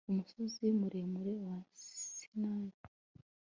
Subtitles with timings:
[0.09, 2.71] umusozi muremure wasinayi